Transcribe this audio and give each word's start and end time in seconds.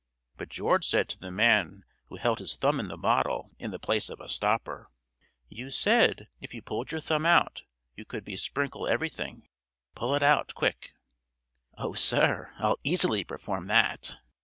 But 0.35 0.49
George 0.49 0.87
said 0.87 1.07
to 1.09 1.19
the 1.19 1.29
man 1.29 1.85
who 2.07 2.15
held 2.15 2.39
his 2.39 2.55
thumb 2.55 2.79
in 2.79 2.87
the 2.87 2.97
bottle 2.97 3.51
in 3.59 3.69
the 3.69 3.77
place 3.77 4.09
of 4.09 4.19
a 4.19 4.27
stopper: 4.27 4.89
"You 5.47 5.69
said, 5.69 6.27
if 6.39 6.55
you 6.55 6.63
pulled 6.63 6.91
your 6.91 7.01
thumb 7.01 7.23
out, 7.23 7.65
you 7.95 8.03
could 8.03 8.25
besprinkle 8.25 8.87
everything. 8.87 9.47
Pull 9.93 10.15
it 10.15 10.23
out 10.23 10.55
quick!" 10.55 10.95
"Oh, 11.77 11.93
sir, 11.93 12.51
I'll 12.57 12.79
easily 12.83 13.23
perform 13.23 13.67
that." 13.67 14.17